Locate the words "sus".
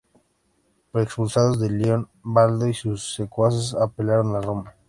2.73-3.13